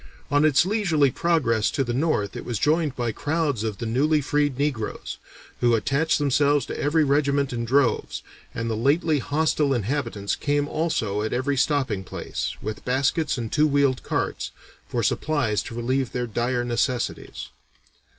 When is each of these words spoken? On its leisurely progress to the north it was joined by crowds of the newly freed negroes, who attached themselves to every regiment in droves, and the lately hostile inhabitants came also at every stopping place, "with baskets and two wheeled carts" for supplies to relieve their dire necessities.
On 0.31 0.43
its 0.43 0.65
leisurely 0.65 1.11
progress 1.11 1.69
to 1.69 1.83
the 1.83 1.93
north 1.93 2.35
it 2.35 2.43
was 2.43 2.57
joined 2.57 2.95
by 2.95 3.11
crowds 3.11 3.63
of 3.63 3.77
the 3.77 3.85
newly 3.85 4.19
freed 4.19 4.57
negroes, 4.57 5.19
who 5.59 5.75
attached 5.75 6.17
themselves 6.17 6.65
to 6.65 6.79
every 6.79 7.03
regiment 7.03 7.53
in 7.53 7.65
droves, 7.65 8.23
and 8.51 8.67
the 8.67 8.75
lately 8.75 9.19
hostile 9.19 9.75
inhabitants 9.75 10.35
came 10.35 10.67
also 10.67 11.21
at 11.21 11.33
every 11.33 11.55
stopping 11.55 12.03
place, 12.03 12.55
"with 12.63 12.83
baskets 12.83 13.37
and 13.37 13.51
two 13.51 13.67
wheeled 13.67 14.01
carts" 14.01 14.49
for 14.87 15.03
supplies 15.03 15.61
to 15.61 15.75
relieve 15.75 16.13
their 16.13 16.25
dire 16.25 16.65
necessities. 16.65 17.49